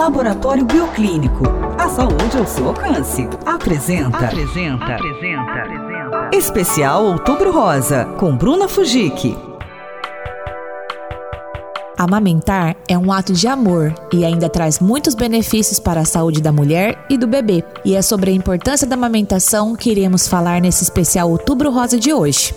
Laboratório 0.00 0.64
Bioclínico. 0.64 1.44
A 1.78 1.86
saúde 1.90 2.38
ao 2.38 2.46
seu 2.46 2.68
alcance. 2.68 3.28
Apresenta. 3.44 4.16
Apresenta. 4.16 4.94
Apresenta. 4.94 5.52
Apresenta. 5.52 6.30
Especial 6.32 7.04
Outubro 7.04 7.52
Rosa, 7.52 8.06
com 8.18 8.34
Bruna 8.34 8.66
Fujiki. 8.66 9.36
Amamentar 11.98 12.76
é 12.88 12.96
um 12.96 13.12
ato 13.12 13.34
de 13.34 13.46
amor 13.46 13.92
e 14.10 14.24
ainda 14.24 14.48
traz 14.48 14.80
muitos 14.80 15.14
benefícios 15.14 15.78
para 15.78 16.00
a 16.00 16.06
saúde 16.06 16.40
da 16.40 16.50
mulher 16.50 17.04
e 17.10 17.18
do 17.18 17.26
bebê. 17.26 17.62
E 17.84 17.94
é 17.94 18.00
sobre 18.00 18.30
a 18.30 18.34
importância 18.34 18.86
da 18.86 18.94
amamentação 18.94 19.76
que 19.76 19.90
iremos 19.90 20.26
falar 20.26 20.62
nesse 20.62 20.82
especial 20.82 21.30
Outubro 21.30 21.70
Rosa 21.70 22.00
de 22.00 22.10
hoje. 22.10 22.54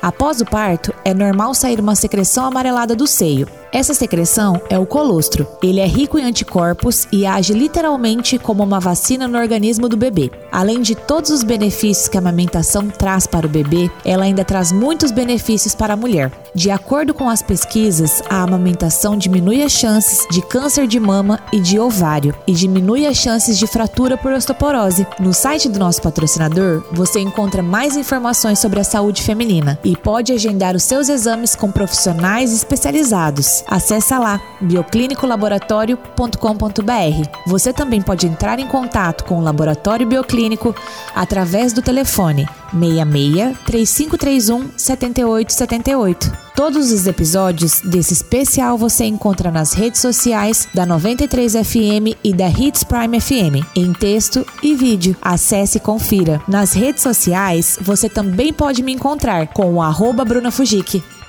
Após 0.00 0.40
o 0.40 0.46
parto, 0.46 0.90
é 1.04 1.12
normal 1.12 1.52
sair 1.52 1.78
uma 1.78 1.94
secreção 1.94 2.46
amarelada 2.46 2.96
do 2.96 3.06
seio. 3.06 3.46
Essa 3.72 3.94
secreção 3.94 4.60
é 4.68 4.78
o 4.78 4.84
colostro. 4.84 5.48
Ele 5.62 5.80
é 5.80 5.86
rico 5.86 6.18
em 6.18 6.24
anticorpos 6.24 7.08
e 7.10 7.24
age 7.24 7.54
literalmente 7.54 8.38
como 8.38 8.62
uma 8.62 8.78
vacina 8.78 9.26
no 9.26 9.38
organismo 9.38 9.88
do 9.88 9.96
bebê. 9.96 10.30
Além 10.52 10.82
de 10.82 10.94
todos 10.94 11.30
os 11.30 11.42
benefícios 11.42 12.06
que 12.06 12.18
a 12.18 12.20
amamentação 12.20 12.90
traz 12.90 13.26
para 13.26 13.46
o 13.46 13.48
bebê, 13.48 13.90
ela 14.04 14.24
ainda 14.24 14.44
traz 14.44 14.72
muitos 14.72 15.10
benefícios 15.10 15.74
para 15.74 15.94
a 15.94 15.96
mulher. 15.96 16.30
De 16.54 16.70
acordo 16.70 17.14
com 17.14 17.30
as 17.30 17.40
pesquisas, 17.40 18.22
a 18.28 18.42
amamentação 18.42 19.16
diminui 19.16 19.62
as 19.62 19.72
chances 19.72 20.26
de 20.30 20.42
câncer 20.42 20.86
de 20.86 21.00
mama 21.00 21.40
e 21.50 21.58
de 21.58 21.80
ovário 21.80 22.34
e 22.46 22.52
diminui 22.52 23.06
as 23.06 23.16
chances 23.16 23.56
de 23.56 23.66
fratura 23.66 24.18
por 24.18 24.34
osteoporose. 24.34 25.06
No 25.18 25.32
site 25.32 25.70
do 25.70 25.78
nosso 25.78 26.02
patrocinador, 26.02 26.84
você 26.92 27.20
encontra 27.20 27.62
mais 27.62 27.96
informações 27.96 28.58
sobre 28.58 28.80
a 28.80 28.84
saúde 28.84 29.22
feminina 29.22 29.78
e 29.82 29.96
pode 29.96 30.30
agendar 30.30 30.76
os 30.76 30.82
seus 30.82 31.08
exames 31.08 31.56
com 31.56 31.72
profissionais 31.72 32.52
especializados. 32.52 33.61
Acesse 33.66 34.14
lá 34.14 34.40
bioclinicolaboratório.com.br. 34.60 37.28
Você 37.46 37.72
também 37.72 38.02
pode 38.02 38.26
entrar 38.26 38.58
em 38.58 38.66
contato 38.66 39.24
com 39.24 39.38
o 39.38 39.42
Laboratório 39.42 40.06
Bioclínico 40.06 40.74
através 41.14 41.72
do 41.72 41.80
telefone 41.82 42.46
66 42.72 43.56
3531 43.64 44.70
7878. 44.76 46.41
Todos 46.54 46.92
os 46.92 47.06
episódios 47.06 47.80
desse 47.80 48.12
especial 48.12 48.76
você 48.76 49.06
encontra 49.06 49.50
nas 49.50 49.72
redes 49.72 50.00
sociais 50.00 50.68
da 50.74 50.84
93 50.84 51.54
FM 51.54 52.18
e 52.22 52.34
da 52.34 52.46
Hits 52.48 52.84
Prime 52.84 53.18
FM, 53.18 53.66
em 53.74 53.92
texto 53.94 54.46
e 54.62 54.74
vídeo. 54.74 55.16
Acesse 55.22 55.78
e 55.78 55.80
confira. 55.80 56.42
Nas 56.46 56.74
redes 56.74 57.02
sociais 57.02 57.78
você 57.80 58.08
também 58.08 58.52
pode 58.52 58.82
me 58.82 58.92
encontrar 58.92 59.48
com 59.48 59.74
o 59.74 59.82
arroba 59.82 60.24
Bruna. 60.24 60.50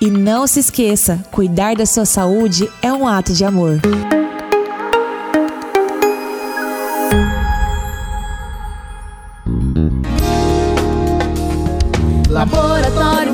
E 0.01 0.11
não 0.11 0.45
se 0.45 0.59
esqueça, 0.59 1.23
cuidar 1.31 1.75
da 1.75 1.85
sua 1.85 2.05
saúde 2.05 2.69
é 2.81 2.91
um 2.91 3.07
ato 3.07 3.31
de 3.31 3.45
amor. 3.45 3.79
Laboratório 12.29 13.33